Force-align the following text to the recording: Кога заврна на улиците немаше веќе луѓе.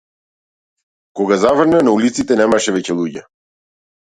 Кога 1.19 1.37
заврна 1.43 1.81
на 1.89 1.93
улиците 1.99 2.39
немаше 2.41 2.75
веќе 2.79 2.99
луѓе. 3.03 3.25